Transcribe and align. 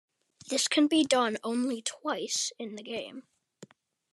This 0.49 0.67
can 0.67 0.87
be 0.87 1.03
done 1.03 1.37
only 1.43 1.83
twice 1.83 2.51
in 2.57 2.75
the 2.75 2.81
game. 2.81 3.27